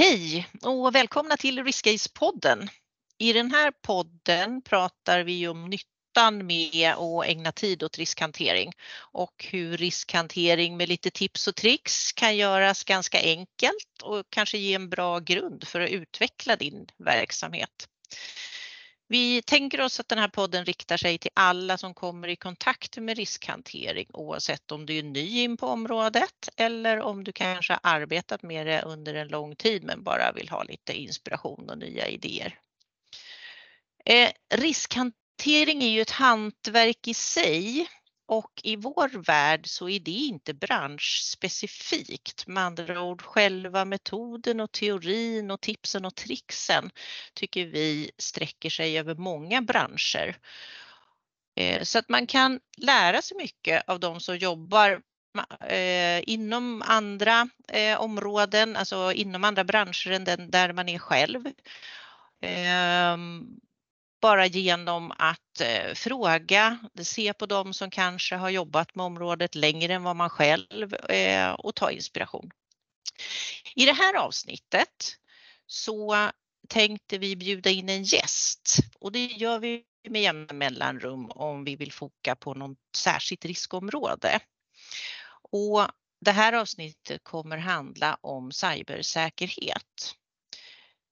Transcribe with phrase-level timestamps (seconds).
[0.00, 2.68] Hej och välkomna till Riskcase-podden.
[3.18, 8.72] I den här podden pratar vi om nyttan med att ägna tid åt riskhantering
[9.12, 14.74] och hur riskhantering med lite tips och tricks kan göras ganska enkelt och kanske ge
[14.74, 17.88] en bra grund för att utveckla din verksamhet.
[19.12, 22.96] Vi tänker oss att den här podden riktar sig till alla som kommer i kontakt
[22.96, 27.80] med riskhantering oavsett om du är ny in på området eller om du kanske har
[27.82, 32.08] arbetat med det under en lång tid men bara vill ha lite inspiration och nya
[32.08, 32.58] idéer.
[34.04, 37.88] Eh, riskhantering är ju ett hantverk i sig
[38.30, 42.46] och i vår värld så är det inte branschspecifikt.
[42.46, 46.90] Med andra ord själva metoden och teorin och tipsen och trixen
[47.34, 50.36] tycker vi sträcker sig över många branscher.
[51.56, 55.02] Eh, så att man kan lära sig mycket av de som jobbar
[55.68, 61.52] eh, inom andra eh, områden, alltså inom andra branscher än den där man är själv
[62.40, 63.60] ehm,
[64.20, 69.94] bara genom att eh, fråga, se på dem som kanske har jobbat med området längre
[69.94, 72.50] än vad man själv eh, och ta inspiration.
[73.74, 75.16] I det här avsnittet
[75.66, 76.30] så
[76.68, 81.76] tänkte vi bjuda in en gäst och det gör vi med jämna mellanrum om vi
[81.76, 84.40] vill foka på något särskilt riskområde.
[85.52, 85.86] Och
[86.20, 90.14] det här avsnittet kommer handla om cybersäkerhet.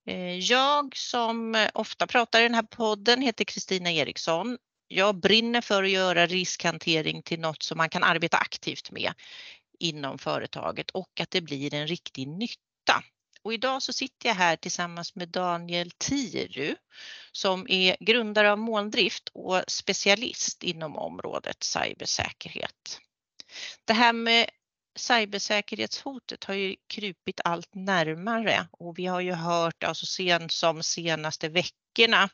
[0.09, 4.59] Eh, jag som eh, ofta pratar i den här podden heter Kristina Eriksson.
[4.89, 9.13] Jag brinner för att göra riskhantering till något som man kan arbeta aktivt med
[9.79, 13.05] inom företaget och att det blir en riktig nytta.
[13.43, 16.77] Och idag så sitter jag här tillsammans med Daniel Tiru
[17.33, 23.01] som är grundare av Molndrift och specialist inom området cybersäkerhet.
[23.85, 24.51] Det här med
[24.95, 31.49] cybersäkerhetshotet har ju krupit allt närmare och vi har ju hört alltså sent som senaste
[31.49, 32.29] veckorna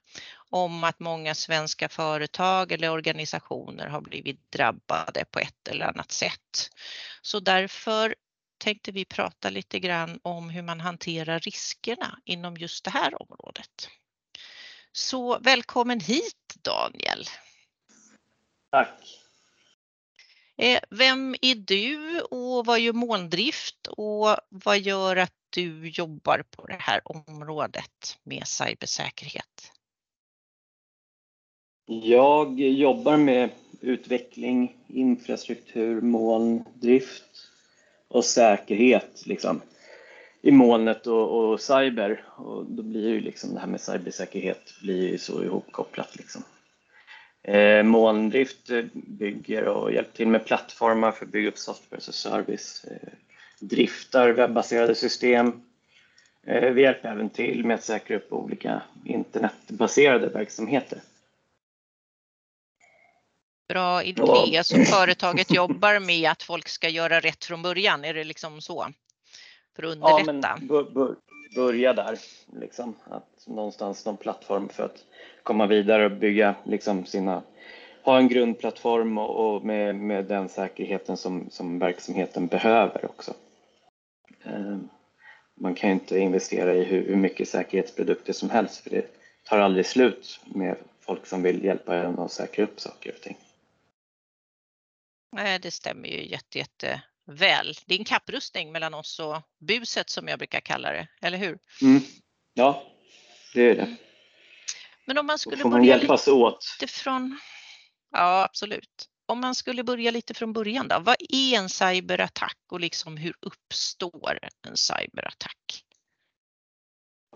[0.51, 6.71] om att många svenska företag eller organisationer har blivit drabbade på ett eller annat sätt.
[7.23, 8.15] Så därför
[8.59, 13.89] tänkte vi prata lite grann om hur man hanterar riskerna inom just det här området.
[14.93, 17.25] Så välkommen hit Daniel.
[18.71, 19.21] Tack.
[20.57, 26.67] Eh, vem är du och vad gör Molndrift och vad gör att du jobbar på
[26.67, 29.73] det här området med cybersäkerhet?
[31.87, 33.51] Jag jobbar med
[33.81, 37.49] utveckling, infrastruktur, molndrift
[38.09, 39.61] och säkerhet liksom,
[40.43, 42.25] i molnet och, och cyber.
[42.37, 46.17] Och då blir ju liksom det här med cybersäkerhet blir ju så ihopkopplat.
[46.17, 46.43] Liksom.
[47.45, 52.13] Eh, molndrift eh, bygger och hjälper till med plattformar för att bygga upp software a
[52.13, 52.85] service.
[52.85, 53.09] Eh,
[53.61, 55.63] driftar webbaserade system.
[56.47, 60.99] Eh, vi hjälper även till med att säkra upp olika internetbaserade verksamheter.
[63.69, 64.65] Bra idé.
[64.65, 68.87] Så företaget jobbar med att folk ska göra rätt från början, är det liksom så?
[69.77, 70.59] För att underlätta?
[70.69, 71.17] Ja, men
[71.55, 72.19] börja där.
[72.61, 72.95] Liksom.
[73.05, 75.05] Att någonstans någon plattform för att
[75.43, 77.43] komma vidare och bygga liksom sina,
[78.03, 83.35] ha en grundplattform och, och med, med den säkerheten som, som verksamheten behöver också.
[84.45, 84.79] Eh,
[85.55, 89.07] man kan ju inte investera i hur, hur mycket säkerhetsprodukter som helst för det
[89.45, 93.37] tar aldrig slut med folk som vill hjälpa en att säkra upp saker och ting.
[95.33, 97.75] Nej, det stämmer ju jätte, jätte väl.
[97.87, 101.59] Det är en kapprustning mellan oss och buset som jag brukar kalla det, eller hur?
[101.83, 102.03] Mm.
[102.55, 102.83] Ja,
[103.55, 103.97] det är det.
[105.05, 106.65] Men om man skulle får man börja hjälpas lite åt.
[106.89, 107.39] från...
[108.11, 109.09] Ja, absolut.
[109.27, 110.99] Om man skulle börja lite från början då.
[111.01, 115.85] Vad är en cyberattack och liksom hur uppstår en cyberattack?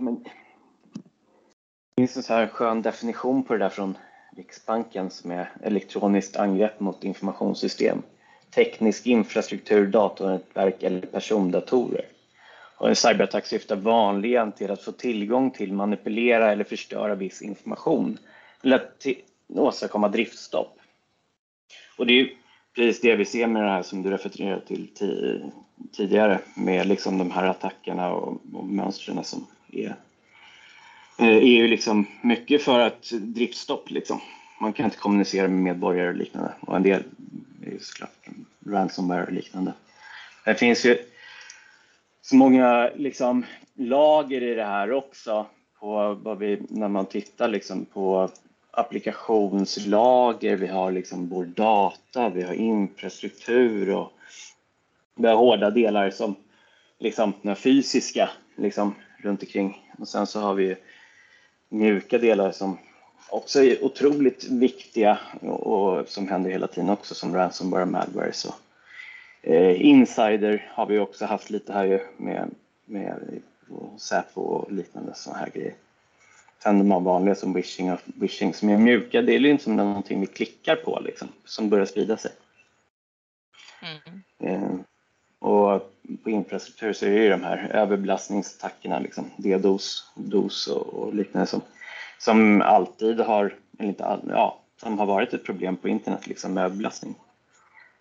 [0.00, 0.30] Men, det
[1.96, 3.98] finns en så här skön definition på det där från
[4.36, 8.02] Riksbanken som är elektroniskt angrepp mot informationssystem,
[8.50, 12.04] teknisk infrastruktur, datornätverk eller persondatorer.
[12.78, 18.18] Och en cyberattack syftar vanligen till att få tillgång till, manipulera eller förstöra viss information
[18.62, 19.06] eller att
[19.48, 20.78] åstadkomma driftstopp.
[21.96, 22.30] Och det är
[22.74, 24.88] precis det vi ser med det här som du refererade till
[25.92, 29.96] tidigare med liksom de här attackerna och, och mönstren som är,
[31.18, 34.20] eh, är ju liksom mycket för att driftstopp liksom.
[34.60, 37.02] Man kan inte kommunicera med medborgare och liknande och en del
[37.60, 38.28] det är ju såklart
[38.66, 39.72] ransomware och liknande.
[40.44, 40.98] Det finns ju
[42.22, 43.44] så många liksom,
[43.74, 45.46] lager i det här också
[45.80, 48.30] på vad vi, när man tittar liksom på
[48.70, 54.12] applikationslager, vi har liksom vår data, vi har infrastruktur och
[55.14, 56.36] vi har hårda delar som
[56.98, 59.92] liksom den fysiska liksom, runt omkring.
[59.98, 60.76] Och sen så har vi
[61.68, 62.78] mjuka delar som
[63.30, 68.32] också är otroligt viktiga och, och som händer hela tiden också som ransomware och malware.
[68.32, 68.54] Så,
[69.42, 72.50] eh, insider har vi också haft lite här ju med,
[72.84, 73.40] med
[73.98, 75.74] Säpo och liknande sådana här grejer.
[76.62, 79.64] Sen de har vanliga som wishing och wishing som är mjuka, det är ju inte
[79.64, 82.30] som någonting vi klickar på liksom, som börjar sprida sig.
[83.82, 84.24] Mm.
[84.38, 84.78] Eh,
[85.38, 85.92] och
[86.22, 91.46] på infrastruktur så är det ju de här överbelastningsattackerna, liksom, DDoS, DOS och, och liknande
[91.46, 91.62] som,
[92.18, 96.54] som alltid har, eller inte all, ja, som har varit ett problem på internet, liksom
[96.54, 97.14] med överbelastning.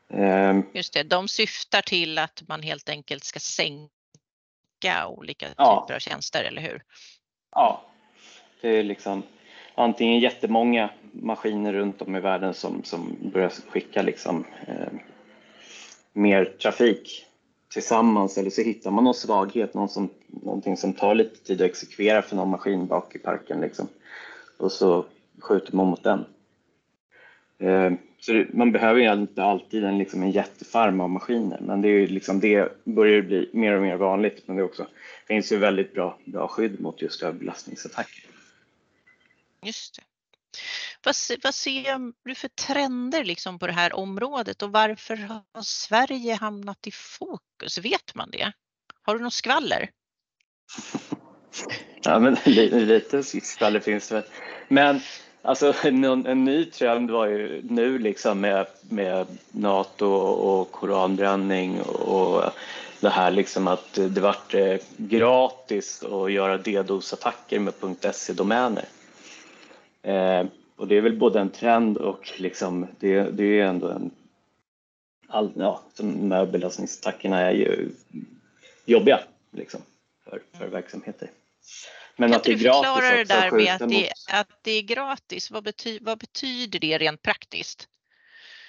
[0.10, 5.82] Eh, Just det, de syftar till att man helt enkelt ska sänka olika ja.
[5.82, 6.84] typer av tjänster, eller hur?
[7.52, 7.82] Ja,
[8.62, 9.24] det är liksom
[9.76, 14.94] antingen jättemånga maskiner runt om i världen som, som börjar skicka liksom, eh,
[16.14, 17.27] mer trafik
[17.70, 21.70] tillsammans eller så hittar man någon svaghet, någon som, någonting som tar lite tid att
[21.70, 23.88] exekvera för någon maskin bak i parken liksom.
[24.58, 25.06] och så
[25.40, 26.26] skjuter man mot den.
[27.60, 31.82] Eh, så det, man behöver ju inte alltid en, liksom en jättefarm av maskiner men
[31.82, 35.34] det, är ju liksom, det börjar bli mer och mer vanligt men det, också, det
[35.34, 38.24] finns ju väldigt bra, bra skydd mot just överbelastningsattacker.
[39.64, 40.04] Just det.
[41.08, 46.34] Vad, vad ser du för trender liksom på det här området och varför har Sverige
[46.34, 47.78] hamnat i fokus?
[47.78, 48.52] Vet man det?
[49.02, 49.90] Har du något skvaller?
[52.04, 54.24] Ja, men lite skvaller finns det.
[54.68, 55.00] Men
[55.42, 62.44] alltså, en, en, ny trend var ju nu liksom med, med Nato och koranbränning och
[63.00, 67.74] det här liksom att det vart eh, gratis att göra DDoS-attacker med
[68.16, 68.86] .se-domäner.
[70.78, 74.12] Och det är väl både en trend och liksom, det, det är ändå en...
[75.28, 77.90] All, ja, de här belastningsattackerna är ju
[78.86, 79.20] jobbiga
[79.52, 79.82] liksom,
[80.24, 81.32] för, för verksamheter.
[82.16, 84.82] Men kan att det är gratis förklara det där med att det, att det är
[84.82, 85.52] gratis?
[85.52, 87.88] Vad, bety, vad betyder det rent praktiskt?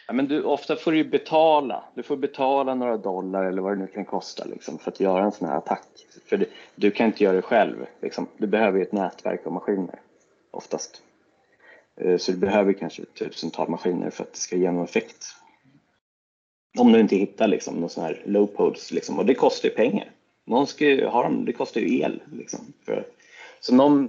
[0.07, 1.85] Ja, men du, ofta får du betala.
[1.95, 5.25] Du får betala några dollar eller vad det nu kan kosta liksom, för att göra
[5.25, 5.87] en sån här attack.
[6.27, 7.87] För det, du kan inte göra det själv.
[8.01, 8.29] Liksom.
[8.37, 10.01] Du behöver ett nätverk av maskiner
[10.51, 11.03] oftast.
[12.01, 15.27] Eh, så du behöver kanske tusental maskiner för att det ska ge någon effekt.
[16.79, 19.19] Om du inte hittar liksom någon sån här low pods liksom.
[19.19, 20.11] och det kostar ju pengar.
[20.45, 22.23] Någon ska ju ha dem, det kostar ju el.
[22.33, 22.73] Liksom,
[23.61, 24.09] så någon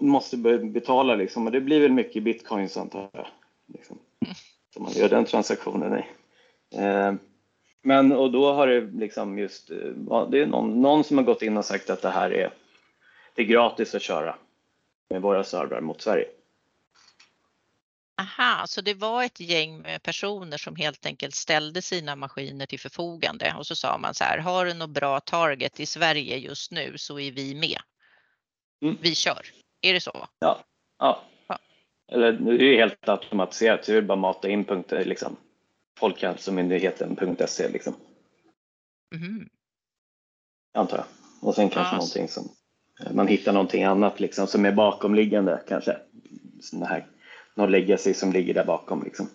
[0.00, 3.26] måste betala liksom, och det blir väl mycket bitcoins antar jag.
[3.72, 3.98] Liksom,
[4.74, 6.04] så man gör den transaktionen i.
[6.78, 7.14] Eh,
[7.82, 11.42] men och då har det liksom just, eh, det är någon, någon som har gått
[11.42, 12.50] in och sagt att det här är,
[13.34, 14.34] det är gratis att köra
[15.10, 16.26] med våra servrar mot Sverige.
[18.18, 22.80] Aha, så det var ett gäng med personer som helt enkelt ställde sina maskiner till
[22.80, 26.72] förfogande och så sa man så här, har du något bra target i Sverige just
[26.72, 27.78] nu så är vi med.
[28.82, 28.98] Mm.
[29.00, 29.46] Vi kör.
[29.80, 30.28] Är det så?
[30.38, 30.64] Ja.
[30.98, 31.22] ja.
[31.48, 31.58] ja.
[32.12, 35.36] Eller det är helt automatiserat, så det är bara mata in punkter, liksom.
[35.98, 37.94] Folkhälsomyndigheten.se liksom.
[39.14, 39.48] Mm.
[40.74, 41.06] Antar jag.
[41.48, 41.96] Och sen kanske ja.
[41.96, 42.48] någonting som
[43.14, 45.96] man hittar någonting annat liksom som är bakomliggande kanske.
[46.60, 47.06] Sådana här
[47.56, 49.02] någon legacy som ligger där bakom.
[49.02, 49.28] Liksom.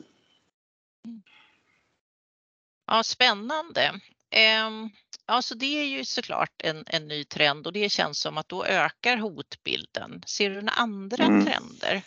[2.87, 3.91] Ja, spännande.
[4.29, 4.89] Ehm,
[5.27, 8.49] ja, så det är ju såklart en, en ny trend och det känns som att
[8.49, 10.23] då ökar hotbilden.
[10.25, 11.45] Ser du några andra mm.
[11.45, 12.01] trender?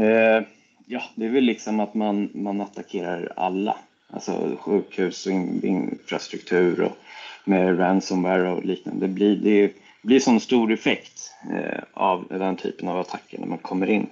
[0.00, 0.46] Eh,
[0.86, 3.76] ja, det är väl liksom att man, man attackerar alla.
[4.12, 6.96] Alltså sjukhus och infrastruktur och
[7.44, 9.06] med ransomware och liknande.
[9.06, 13.58] Det blir, det blir sån stor effekt eh, av den typen av attacker när man
[13.58, 14.10] kommer in.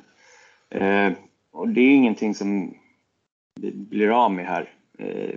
[0.71, 1.12] Eh,
[1.50, 2.75] och det är ingenting som
[3.54, 5.35] vi blir av med här, eh,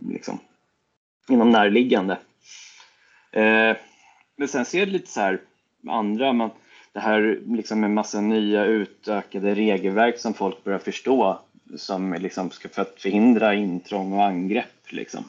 [0.00, 0.38] liksom,
[1.28, 2.18] inom närliggande.
[3.32, 3.76] Eh,
[4.36, 5.40] men sen ser det lite så här
[5.88, 6.50] andra, man,
[6.92, 11.38] det här liksom med massa nya utökade regelverk som folk börjar förstå
[11.76, 14.92] som liksom ska för att förhindra intrång och angrepp.
[14.92, 15.24] Liksom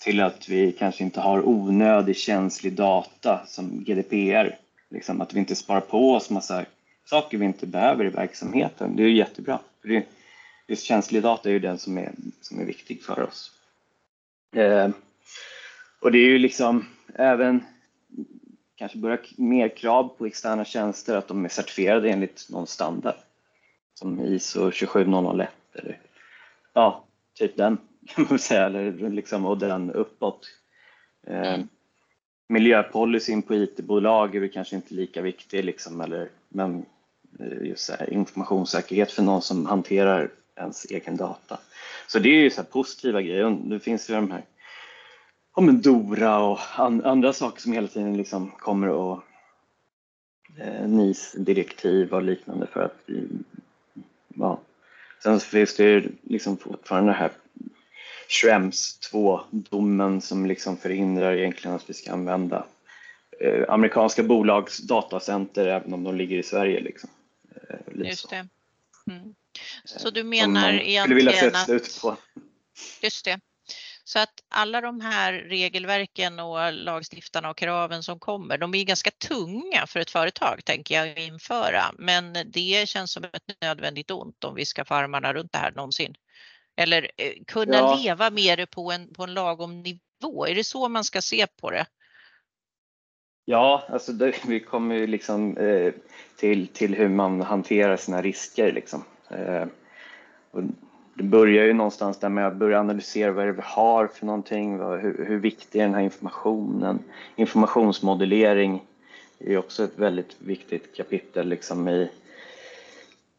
[0.00, 4.58] till att vi kanske inte har onödig känslig data som GDPR.
[4.90, 6.64] Liksom att vi inte sparar på oss massa
[7.04, 8.96] saker vi inte behöver i verksamheten.
[8.96, 9.58] Det är jättebra.
[9.80, 10.06] För det,
[10.68, 13.52] just känslig data är ju den som är, som är viktig för oss.
[14.56, 14.90] Eh,
[16.00, 17.64] och det är ju liksom även
[18.76, 23.14] kanske börja mer krav på externa tjänster att de är certifierade enligt någon standard.
[23.94, 25.98] Som ISO 27001 eller
[26.72, 30.48] ja, typ den kan man säga, eller liksom, och den uppåt.
[31.26, 31.58] Eh,
[32.48, 36.86] miljöpolicyn på IT-bolag är väl kanske inte lika viktig, liksom, eller, men
[37.38, 41.58] eh, just här, informationssäkerhet för någon som hanterar ens egen data.
[42.06, 43.50] Så det är ju så positiva grejer.
[43.64, 44.44] Det finns ju de här
[45.56, 49.22] ja, men Dora och an, andra saker som hela tiden liksom kommer och
[50.58, 53.08] eh, NIS-direktiv och liknande för att
[54.28, 54.60] ja.
[55.22, 57.30] Sen finns det ju liksom fortfarande det här
[58.28, 62.66] Schrems 2-domen som liksom förhindrar egentligen att vi ska använda
[63.40, 66.80] eh, amerikanska bolags datacenter även om de ligger i Sverige.
[66.80, 67.10] Liksom.
[67.70, 68.48] Eh, Just det.
[69.10, 69.34] Mm.
[69.84, 72.16] Så du menar egentligen på.
[73.02, 73.40] Just det.
[74.04, 79.10] Så att alla de här regelverken och lagstiftarna och kraven som kommer, de är ganska
[79.10, 81.82] tunga för ett företag tänker jag införa.
[81.98, 85.72] Men det känns som ett nödvändigt ont om vi ska få armarna runt det här
[85.72, 86.14] någonsin.
[86.76, 87.98] Eller eh, kunna ja.
[88.02, 90.46] leva med det på en, på en lagom nivå.
[90.46, 91.86] Är det så man ska se på det?
[93.44, 95.92] Ja, alltså det, vi kommer ju liksom eh,
[96.36, 98.72] till, till hur man hanterar sina risker.
[98.72, 99.04] Liksom.
[99.30, 99.64] Eh,
[101.14, 104.26] det börjar ju någonstans där med att börja analysera vad det är vi har för
[104.26, 106.98] någonting, vad, hur, hur viktig är den här informationen?
[107.36, 108.82] Informationsmodellering
[109.38, 112.10] är också ett väldigt viktigt kapitel liksom i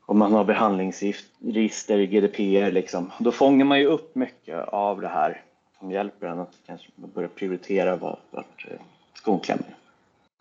[0.06, 2.72] om man har behandlingsregister GDPR.
[2.72, 3.12] Liksom.
[3.20, 5.42] Då fångar man ju upp mycket av det här
[5.80, 8.80] som hjälper en att kanske börja prioritera vart, vart eh,
[9.14, 9.76] skon klämmer.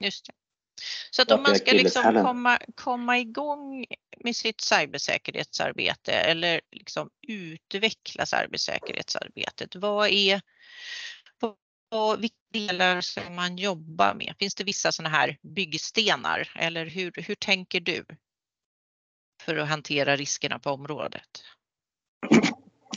[0.00, 0.32] Just det.
[1.10, 3.84] Så att om man ska liksom komma, komma igång
[4.24, 10.40] med sitt cybersäkerhetsarbete eller liksom utveckla cybersäkerhetsarbetet, vad är
[11.92, 14.34] vad, vilka delar ska man jobba med?
[14.38, 18.04] Finns det vissa sådana här byggstenar eller hur, hur tänker du
[19.44, 21.42] för att hantera riskerna på området?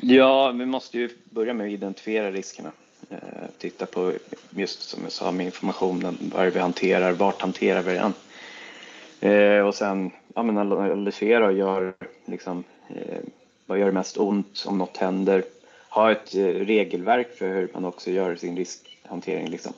[0.02, 2.72] Ja, vi måste ju börja med att identifiera riskerna.
[3.10, 3.18] Eh,
[3.58, 4.14] titta på
[4.50, 8.14] just som jag sa med informationen, vad vi hanterar, vart hanterar vi den?
[9.20, 11.94] Eh, och sen ja, men analysera och gör
[12.25, 13.20] liksom, eh,
[13.66, 15.44] vad gör mest ont om något händer?
[15.90, 19.50] Ha ett regelverk för hur man också gör sin riskhantering.
[19.50, 19.74] Liksom.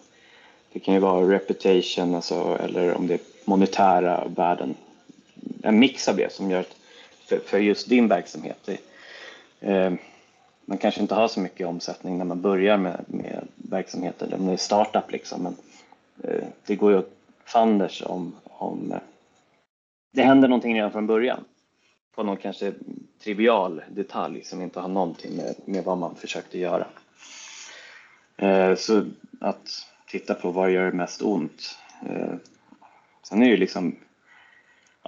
[0.73, 4.75] Det kan ju vara reputation alltså, eller om det är monetära värden.
[5.63, 6.75] En mix av det som gör att
[7.27, 8.57] för, för just din verksamhet.
[8.65, 8.79] Det,
[9.59, 9.93] eh,
[10.65, 14.53] man kanske inte har så mycket omsättning när man börjar med, med verksamheten, om det
[14.53, 15.55] är startup liksom, men
[16.23, 17.11] eh, det går ju åt
[17.45, 18.99] fanders om, om eh,
[20.11, 21.43] det händer någonting redan från början
[22.15, 22.73] på någon kanske
[23.23, 26.87] trivial detalj som inte har någonting med, med vad man försökte göra.
[28.37, 29.05] Eh, så
[29.39, 31.77] att titta på vad gör mest ont.
[32.09, 32.35] Eh,
[33.23, 33.95] sen är det ju liksom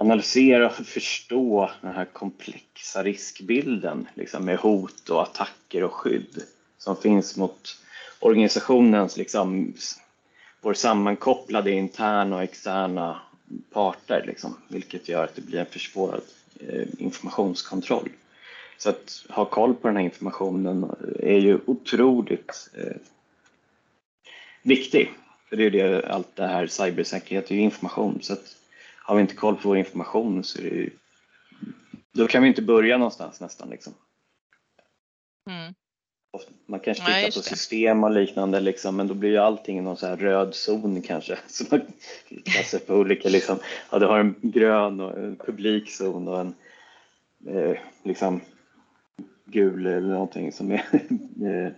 [0.00, 6.42] analysera och förstå den här komplexa riskbilden liksom med hot och attacker och skydd
[6.78, 7.78] som finns mot
[8.20, 9.74] organisationens, liksom,
[10.60, 13.20] vår sammankopplade interna och externa
[13.72, 16.20] parter, liksom, vilket gör att det blir en försvårad
[16.60, 18.08] eh, informationskontroll.
[18.78, 22.96] Så att ha koll på den här informationen är ju otroligt eh,
[24.62, 25.12] viktig.
[25.48, 28.18] För det är ju det, allt det här cybersäkerhet är ju information.
[28.22, 28.56] Så att
[29.10, 30.90] har vi inte koll på vår information så är det
[32.12, 33.70] då kan vi inte börja någonstans nästan.
[33.70, 33.94] Liksom.
[35.50, 35.74] Mm.
[36.66, 39.96] Man kanske tittar ja, på system och liknande, liksom, men då blir ju allting någon
[39.96, 41.38] så här röd zon kanske.
[41.46, 41.80] Så man
[42.28, 43.58] kan på olika, liksom,
[43.90, 46.54] ja, du har en grön och en publikzon och en
[47.46, 48.40] eh, liksom,
[49.44, 50.84] gul eller någonting som är
[51.44, 51.72] eh,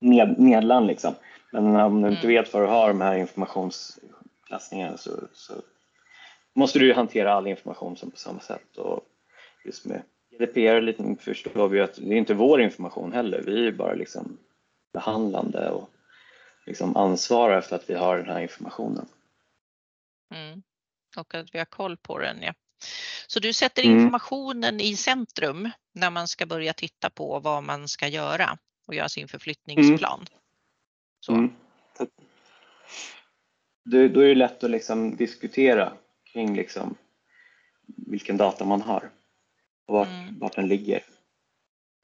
[0.00, 0.86] ned, nedland.
[0.86, 1.14] Liksom.
[1.52, 2.36] Men om du inte mm.
[2.36, 5.54] vet vad du har de här informationsklassningarna så, så
[6.56, 8.76] måste du hantera all information som på samma sätt.
[8.76, 9.00] Och
[9.64, 13.42] just med GDPR förstår vi att det är inte vår information heller.
[13.42, 14.38] Vi är bara liksom
[14.92, 15.90] behandlande och
[16.66, 19.08] liksom ansvarar för att vi har den här informationen.
[20.34, 20.62] Mm.
[21.16, 22.42] Och att vi har koll på den.
[22.42, 22.54] Ja.
[23.26, 23.96] Så du sätter mm.
[23.96, 24.80] informationen mm.
[24.80, 29.28] i centrum när man ska börja titta på vad man ska göra och göra sin
[29.28, 30.26] förflyttningsplan.
[30.30, 30.40] Mm.
[31.20, 31.32] Så.
[31.32, 31.52] Mm.
[33.84, 35.92] Då är det lätt att liksom diskutera
[36.36, 36.96] kring liksom
[37.86, 39.10] vilken data man har
[39.86, 40.38] och vart, mm.
[40.38, 41.04] vart den ligger.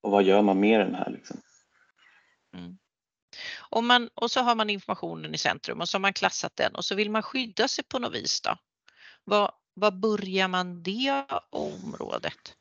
[0.01, 1.11] Och vad gör man med den här?
[1.11, 1.41] Liksom.
[2.55, 2.79] Mm.
[3.71, 6.75] Och, man, och så har man informationen i centrum och så har man klassat den
[6.75, 8.41] och så vill man skydda sig på något vis.
[8.41, 8.57] Då.
[9.25, 12.57] Vad, vad börjar man det området?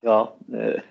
[0.00, 0.82] Ja, eh,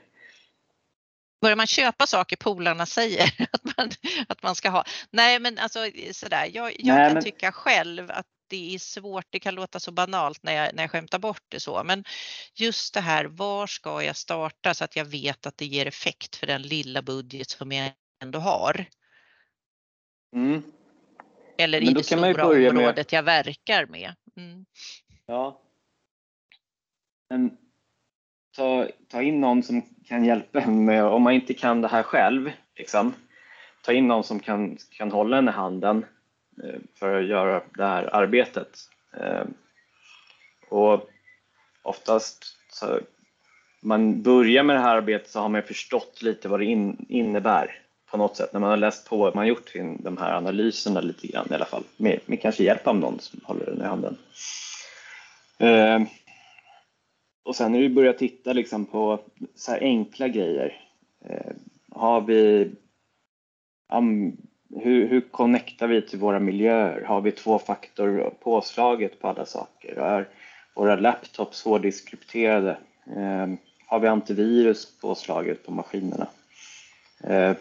[1.41, 3.89] Börjar man köpa saker polarna säger att man,
[4.27, 4.83] att man ska ha?
[5.11, 5.79] Nej men alltså
[6.11, 7.23] sådär, jag, jag Nej, kan men...
[7.23, 10.91] tycka själv att det är svårt, det kan låta så banalt när jag, när jag
[10.91, 12.03] skämtar bort det så, men
[12.55, 16.35] just det här, var ska jag starta så att jag vet att det ger effekt
[16.35, 17.91] för den lilla budget som jag
[18.23, 18.85] ändå har?
[20.35, 20.63] Mm.
[21.57, 23.05] Eller i det stora området med...
[23.09, 24.15] jag verkar med.
[24.37, 24.65] Mm.
[25.25, 25.61] Ja.
[27.29, 27.57] Men
[28.55, 32.03] ta, ta in någon som kan hjälpa en med, om man inte kan det här
[32.03, 33.13] själv, Liksom.
[33.81, 36.05] Ta in någon som kan, kan hålla en i handen
[36.63, 38.77] eh, för att göra det här arbetet.
[39.17, 39.43] Eh,
[40.69, 41.09] och
[41.81, 42.99] oftast så
[43.81, 47.81] man börjar med det här arbetet så har man förstått lite vad det in, innebär
[48.11, 51.27] på något sätt när man har läst på, man har gjort de här analyserna lite
[51.27, 54.17] grann i alla fall med, med kanske hjälp av någon som håller den i handen.
[55.57, 56.01] Eh,
[57.51, 59.19] och sen när du börjar titta liksom på
[59.55, 60.81] så enkla grejer.
[61.25, 61.51] Eh,
[61.89, 62.71] har vi,
[63.93, 64.37] um,
[64.75, 67.01] hur, hur connectar vi till våra miljöer?
[67.01, 69.95] Har vi två faktor påslaget på alla saker?
[69.95, 70.27] Är
[70.75, 72.77] våra laptops hårddiskkrypterade?
[73.07, 73.47] Eh,
[73.85, 76.27] har vi antivirus påslaget på maskinerna?
[77.23, 77.53] Eh,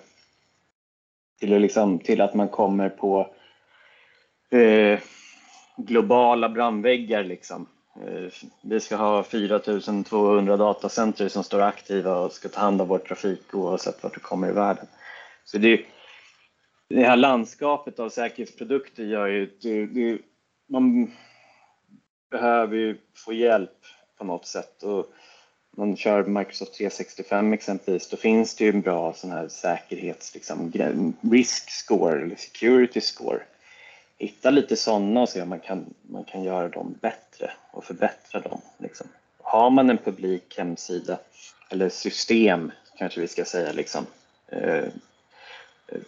[1.40, 3.34] till, liksom, till att man kommer på
[4.50, 5.00] eh,
[5.76, 7.24] globala brandväggar.
[7.24, 7.66] Liksom.
[7.96, 8.32] Eh,
[8.62, 13.54] vi ska ha 4200 datacenter som står aktiva och ska ta hand om vår trafik
[13.54, 14.86] oavsett vart du kommer i världen.
[15.44, 15.84] Så det,
[16.88, 20.18] det här landskapet av säkerhetsprodukter gör ju det, det,
[20.68, 21.10] man
[22.30, 23.78] behöver ju få hjälp
[24.18, 24.82] på något sätt.
[24.82, 25.06] Och
[25.76, 30.72] man kör Microsoft 365 exempelvis, då finns det ju en bra sån här säkerhets, liksom,
[31.30, 33.40] risk score eller security score.
[34.20, 38.40] Hitta lite sådana och se om man kan, man kan göra dem bättre och förbättra
[38.40, 38.60] dem.
[38.78, 39.06] Liksom.
[39.42, 41.18] Har man en publik hemsida
[41.70, 44.06] eller system kanske vi ska säga, liksom,
[44.48, 44.84] eh,
[45.88, 46.00] eh,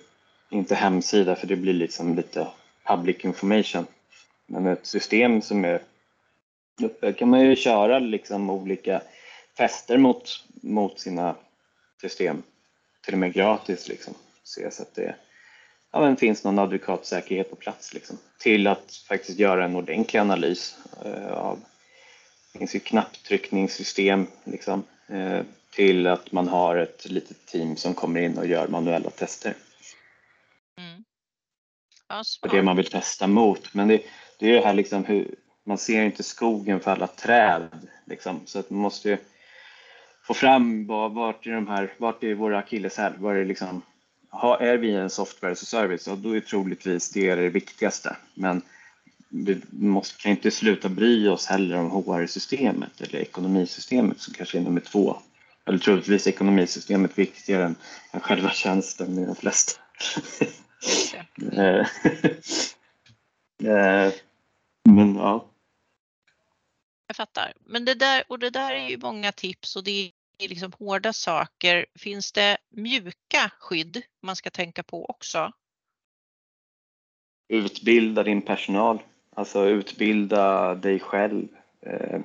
[0.51, 2.47] inte hemsida för det blir liksom lite
[2.85, 3.87] public information,
[4.47, 5.83] men ett system som är
[6.83, 9.03] uppe kan man ju köra liksom olika
[9.57, 11.35] fester mot, mot sina
[12.01, 12.43] system,
[13.05, 13.89] till och med gratis.
[13.89, 14.15] Liksom.
[14.45, 15.15] Se så att det
[15.93, 17.95] ja, men finns någon advokatsäkerhet på plats.
[17.95, 18.19] Liksom.
[18.39, 21.59] Till att faktiskt göra en ordentlig analys eh, av
[22.53, 28.21] det finns ju knapptryckningssystem liksom, eh, till att man har ett litet team som kommer
[28.21, 29.55] in och gör manuella tester.
[30.79, 31.05] Mm.
[32.09, 33.75] Ja, det man vill testa mot.
[33.75, 34.03] Men det,
[34.39, 37.89] det är ju här liksom hur, man ser inte skogen för alla träd.
[38.07, 38.41] Liksom.
[38.47, 39.17] Så att man måste ju
[40.27, 43.13] få fram vart är, de här, vart är våra akilleshäl?
[43.19, 43.83] Var är, liksom,
[44.61, 46.07] är vi en software as a service?
[46.07, 48.17] Och då är troligtvis det det viktigaste.
[48.35, 48.63] Men
[49.29, 54.63] vi måste, kan inte sluta bry oss heller om HR-systemet eller ekonomisystemet som kanske är
[54.63, 55.17] nummer två.
[55.67, 57.77] Eller troligtvis ekonomisystemet viktigare än,
[58.11, 59.81] än själva tjänsten i de flesta.
[61.53, 61.87] Eh,
[63.65, 64.13] eh,
[64.85, 65.51] men ja.
[67.07, 67.53] Jag fattar.
[67.65, 70.11] Men det där, och det där är ju många tips och det
[70.43, 71.87] i liksom hårda saker.
[71.99, 75.53] Finns det mjuka skydd man ska tänka på också?
[77.49, 78.99] Utbilda din personal,
[79.35, 81.49] alltså utbilda dig själv.
[81.81, 82.21] Eh,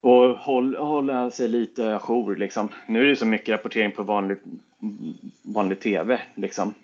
[0.00, 2.36] och håll, hålla sig lite ajour.
[2.36, 2.68] Liksom.
[2.86, 4.38] Nu är det så mycket rapportering på vanlig,
[5.42, 6.74] vanlig TV liksom,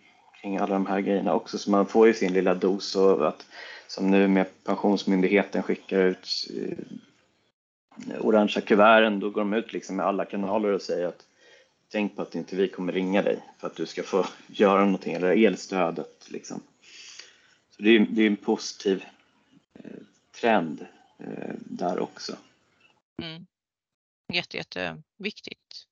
[0.41, 3.47] kring alla de här grejerna också så man får ju sin lilla dos och att
[3.87, 6.79] som nu med Pensionsmyndigheten skickar ut eh,
[8.21, 11.27] orangea kuverten, då går de ut liksom med alla kanaler och säger att
[11.93, 15.15] tänk på att inte vi kommer ringa dig för att du ska få göra någonting,
[15.15, 16.27] eller elstödet.
[16.31, 16.63] Liksom.
[17.71, 19.05] Så det är, det är en positiv
[19.75, 19.91] eh,
[20.41, 20.87] trend
[21.19, 22.37] eh, där också.
[23.23, 23.47] Mm.
[24.33, 25.87] Jätte, jätteviktigt.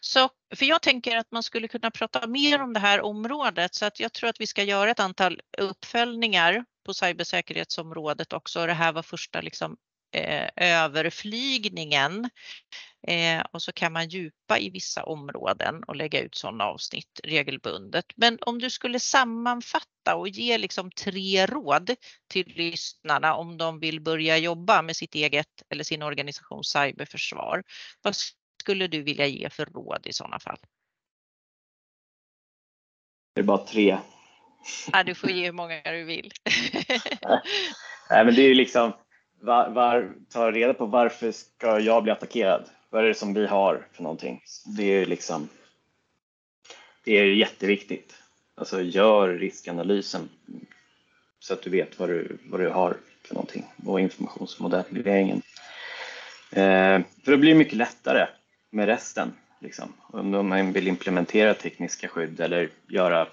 [0.00, 3.86] Så, för jag tänker att man skulle kunna prata mer om det här området så
[3.86, 8.66] att jag tror att vi ska göra ett antal uppföljningar på cybersäkerhetsområdet också.
[8.66, 9.76] Det här var första liksom,
[10.12, 12.30] eh, överflygningen
[13.08, 18.04] eh, och så kan man djupa i vissa områden och lägga ut sådana avsnitt regelbundet.
[18.16, 21.90] Men om du skulle sammanfatta och ge liksom tre råd
[22.28, 27.62] till lyssnarna om de vill börja jobba med sitt eget eller sin organisations cyberförsvar.
[28.02, 28.14] Vad
[28.62, 30.58] skulle du vilja ge för råd i sådana fall?
[33.34, 33.98] Det är bara tre.
[34.92, 36.32] Ja, du får ge hur många du vill.
[38.10, 38.92] Nej, men det är ju liksom,
[39.42, 42.64] var, var, ta reda på varför ska jag bli attackerad?
[42.90, 44.42] Vad är det som vi har för någonting?
[44.76, 45.48] Det är liksom,
[47.04, 48.14] det är jätteviktigt.
[48.54, 50.28] Alltså gör riskanalysen
[51.38, 55.42] så att du vet vad du, vad du har för någonting och informationsmodelleringen.
[56.50, 58.26] Eh, för då blir det mycket lättare
[58.70, 59.32] med resten.
[59.60, 59.92] Liksom.
[60.06, 63.26] Om man vill implementera tekniska skydd eller göra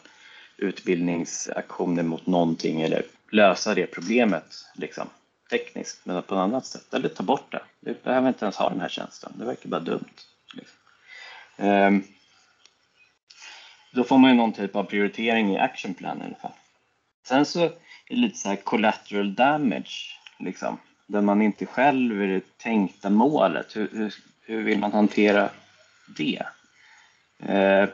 [0.58, 5.08] utbildningsaktioner mot någonting eller lösa det problemet liksom,
[5.50, 7.62] tekniskt men på ett annat sätt eller ta bort det.
[7.80, 10.06] Du behöver inte ens ha den här tjänsten, det verkar bara dumt.
[10.54, 10.78] Liksom.
[11.58, 12.04] Um,
[13.92, 16.52] då får man ju någon typ av prioritering i actionplan i alla fall.
[17.28, 17.72] Sen så är
[18.10, 23.76] det lite så här collateral damage, liksom, där man inte själv är det tänkta målet.
[23.76, 25.50] Hur, hur, hur vill man hantera
[26.18, 26.44] det?
[27.40, 27.90] Eh,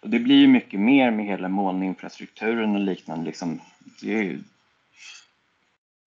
[0.00, 3.26] och det blir ju mycket mer med hela molninfrastrukturen och liknande.
[3.26, 3.60] Liksom,
[4.00, 4.42] det är ju,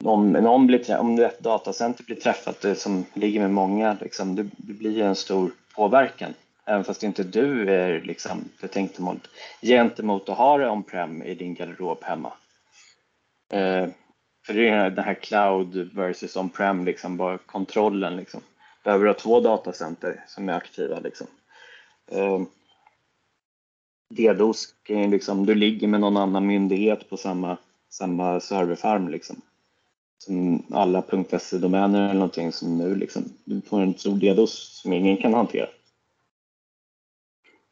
[0.03, 4.43] om, någon blir, om ett datacenter blir träffat eh, som ligger med många, liksom, det,
[4.57, 6.33] det blir en stor påverkan.
[6.65, 9.29] Även fast inte du är liksom, det mot,
[9.61, 12.33] gentemot att ha det on-prem i din garderob hemma.
[13.51, 13.87] Eh,
[14.45, 18.15] för det är den här cloud versus on-prem, liksom, bara kontrollen.
[18.15, 18.41] Liksom.
[18.83, 20.99] Behöver du ha två datacenter som är aktiva.
[20.99, 21.27] Liksom.
[22.11, 22.41] Eh,
[24.09, 27.57] DDoS liksom, du ligger med någon annan myndighet på samma,
[27.89, 29.07] samma serverfarm.
[29.07, 29.41] Liksom.
[30.17, 31.03] Som alla
[31.39, 35.69] .se-domäner eller någonting som nu liksom, du får en stor DDoS som ingen kan hantera.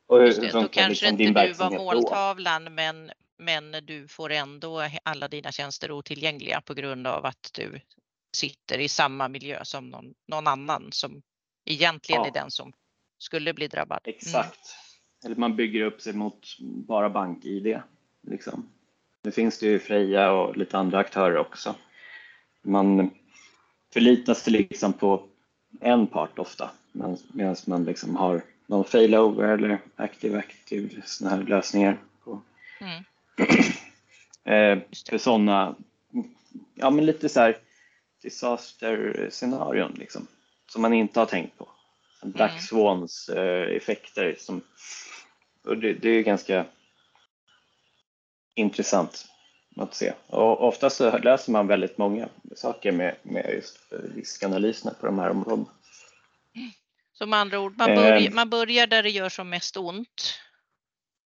[0.07, 4.81] Och hur, det, då kanske liksom inte du var måltavlan men, men du får ändå
[5.03, 7.79] alla dina tjänster otillgängliga på grund av att du
[8.35, 11.21] sitter i samma miljö som någon, någon annan som
[11.65, 12.27] egentligen ja.
[12.27, 12.73] är den som
[13.17, 13.99] skulle bli drabbad.
[14.03, 14.15] Mm.
[14.15, 14.59] Exakt.
[15.23, 15.25] Mm.
[15.25, 17.81] Eller man bygger upp sig mot bara bank-id.
[18.21, 18.69] Liksom.
[19.23, 21.75] Nu finns det ju Freja och lite andra aktörer också.
[22.65, 23.09] Man
[23.93, 25.23] förlitar sig liksom på
[25.79, 26.71] en part ofta
[27.31, 31.97] medan man liksom har någon failover eller active active sådana här lösningar.
[32.23, 32.41] På.
[32.81, 33.03] Mm.
[34.43, 35.75] eh, för sådana,
[36.75, 37.57] ja men lite så här
[38.21, 40.27] disaster-scenarion liksom,
[40.67, 41.69] som man inte har tänkt på.
[42.23, 42.61] Black mm.
[42.61, 44.61] Swans eh, effekter som,
[45.63, 46.65] och det, det är ganska
[48.55, 49.25] intressant
[49.75, 50.13] att se.
[50.27, 53.79] Och oftast så löser man väldigt många saker med, med just
[54.15, 55.69] riskanalyserna på de här områdena.
[57.13, 60.39] Så med andra ord, man börjar, man börjar där det gör som mest ont.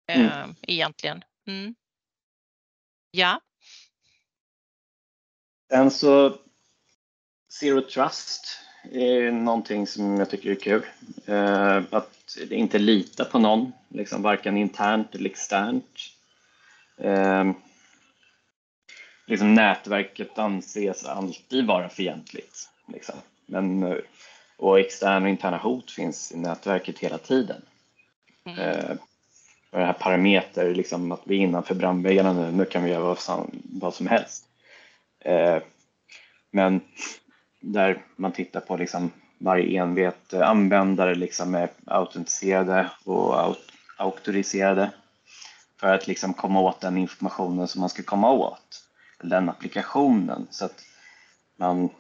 [0.06, 0.26] Mm.
[0.26, 1.24] Eh, egentligen.
[1.46, 1.74] Mm.
[3.10, 3.40] Ja.
[5.70, 6.38] Sen så
[7.60, 8.58] Zero Trust
[8.92, 10.86] är någonting som jag tycker är kul.
[11.26, 15.98] Eh, att inte lita på någon, liksom varken internt eller externt.
[19.26, 22.68] Eh, liksom nätverket anses alltid vara fientligt.
[22.86, 23.14] Liksom.
[23.46, 23.96] Men
[24.56, 27.62] och externa och interna hot finns i nätverket hela tiden.
[28.44, 28.58] Mm.
[28.58, 28.96] Eh,
[29.70, 33.18] det här parameter, liksom att vi är innanför brandväggarna nu, nu kan vi göra vad
[33.18, 34.44] som, vad som helst.
[35.20, 35.58] Eh,
[36.50, 36.80] men
[37.60, 44.90] där man tittar på liksom varje enhet eh, användare liksom är autentiserade och aut auktoriserade
[45.80, 48.83] för att liksom komma åt den informationen som man ska komma åt,
[49.28, 50.46] den applikationen.
[50.50, 50.84] Så att
[51.56, 51.90] man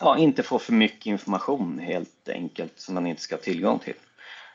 [0.00, 3.94] ja, inte få för mycket information helt enkelt som man inte ska ha tillgång till.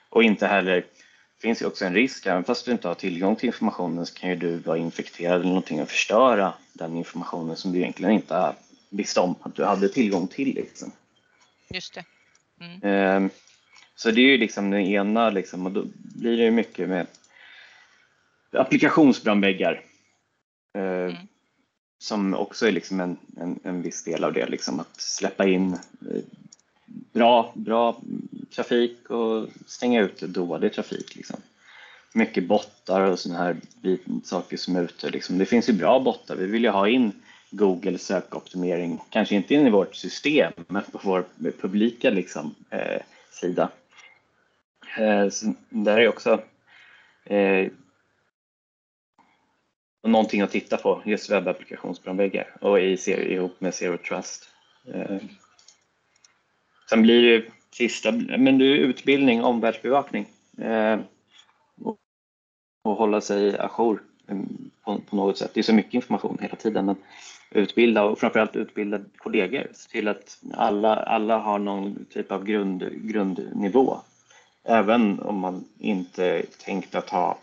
[0.09, 3.35] Och inte heller, det finns ju också en risk, även fast du inte har tillgång
[3.35, 7.71] till informationen så kan ju du vara infekterad eller någonting och förstöra den informationen som
[7.71, 8.55] du egentligen inte
[8.89, 10.55] visste om att du hade tillgång till.
[10.55, 10.91] Liksom.
[11.69, 12.05] Just det.
[12.61, 12.79] Mm.
[12.83, 13.29] Ehm,
[13.95, 17.07] så det är ju liksom det ena liksom, och då blir det mycket med
[18.51, 19.81] applikationsbrandväggar.
[20.73, 21.27] Ehm, mm
[21.99, 25.73] som också är liksom en, en, en viss del av det, liksom att släppa in
[25.73, 26.23] eh,
[27.13, 28.01] bra, bra
[28.55, 31.15] trafik och stänga ut dålig trafik.
[31.15, 31.37] Liksom.
[32.13, 33.57] Mycket bottar och sådana här
[34.23, 35.09] saker som är ute.
[35.09, 35.37] Liksom.
[35.37, 36.35] Det finns ju bra bottar.
[36.35, 37.11] Vi vill ju ha in
[37.51, 41.25] Google sökoptimering, kanske inte in i vårt system, men på vår
[41.61, 43.69] publika liksom, eh, sida.
[44.97, 45.27] Eh,
[45.69, 46.41] där är också
[47.25, 47.67] eh,
[50.07, 54.49] och någonting att titta på, just webbapplikationsbrandväggar och i, ihop med Zero Trust.
[54.93, 55.17] Eh,
[56.89, 60.99] sen blir det ju sista, men det är utbildning, omvärldsbevakning eh,
[61.81, 61.97] och,
[62.83, 65.51] och hålla sig ajour mm, på, på något sätt.
[65.53, 66.95] Det är så mycket information hela tiden, men
[67.51, 69.67] utbilda och framförallt utbilda kollegor.
[69.73, 73.97] Se till att alla, alla har någon typ av grund, grundnivå.
[74.63, 77.37] Även om man inte tänkt att ha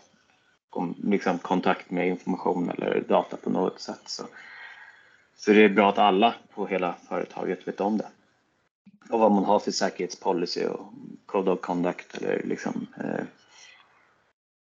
[1.03, 4.01] liksom, kontakt med information eller data på något sätt.
[4.05, 4.23] Så,
[5.35, 8.07] så det är bra att alla på hela företaget vet om det.
[9.09, 10.93] Och vad man har för säkerhetspolicy och
[11.25, 13.25] code of conduct eller liksom, eh,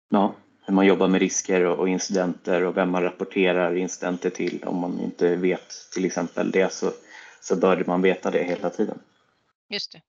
[0.10, 4.64] ja, hur man jobbar med risker och, och, incidenter och vem man rapporterar incidenter till.
[4.64, 6.92] Om man inte vet till exempel det så,
[7.42, 9.00] så bör man veta det hela tiden.
[9.70, 10.02] Just det.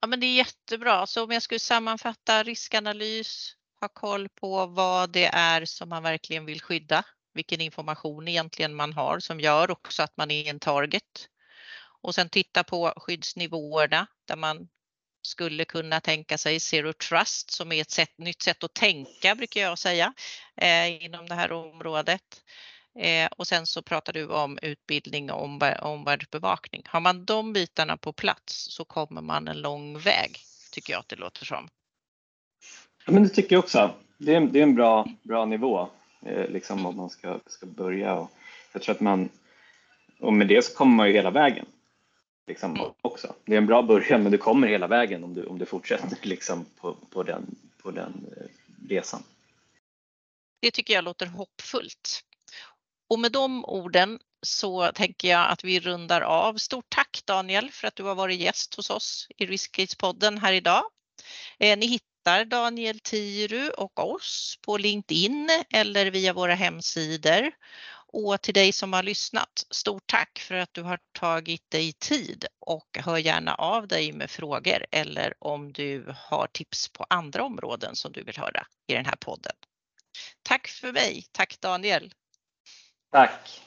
[0.00, 1.06] Ja, men det är jättebra.
[1.06, 6.46] Så om jag skulle sammanfatta riskanalys, ha koll på vad det är som man verkligen
[6.46, 11.28] vill skydda, vilken information egentligen man har som gör också att man är en target.
[12.02, 14.68] Och sen titta på skyddsnivåerna där man
[15.22, 19.60] skulle kunna tänka sig zero trust som är ett sätt, nytt sätt att tänka brukar
[19.60, 20.14] jag säga
[20.56, 22.42] eh, inom det här området.
[22.98, 26.82] Eh, och sen så pratar du om utbildning och omvärldsbevakning.
[26.86, 30.40] Har man de bitarna på plats så kommer man en lång väg
[30.74, 31.68] tycker jag att det låter som
[33.06, 33.94] men det tycker jag också.
[34.18, 35.88] Det är, det är en bra, bra nivå
[36.26, 38.14] eh, liksom om man ska, ska börja.
[38.14, 38.30] Och
[38.72, 39.28] jag tror att man,
[40.20, 41.66] och med det så kommer man ju hela vägen.
[42.46, 43.34] Liksom, också.
[43.44, 46.18] Det är en bra början men du kommer hela vägen om du, om du fortsätter
[46.22, 48.46] liksom, på, på den, på den eh,
[48.88, 49.22] resan.
[50.60, 52.20] Det tycker jag låter hoppfullt.
[53.08, 56.56] Och med de orden så tänker jag att vi rundar av.
[56.56, 60.82] Stort tack Daniel för att du har varit gäst hos oss i Riskcase-podden här idag.
[61.58, 61.86] Eh, ni
[62.24, 67.50] hittar Daniel Tiru och oss på LinkedIn eller via våra hemsidor.
[68.06, 72.46] Och till dig som har lyssnat, stort tack för att du har tagit dig tid
[72.60, 77.96] och hör gärna av dig med frågor eller om du har tips på andra områden
[77.96, 79.56] som du vill höra i den här podden.
[80.42, 81.24] Tack för mig.
[81.32, 82.12] Tack Daniel.
[83.12, 83.60] Tack.